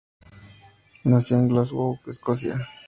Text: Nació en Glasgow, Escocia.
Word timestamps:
Nació 1.03 1.37
en 1.37 1.49
Glasgow, 1.49 1.99
Escocia. 2.07 2.67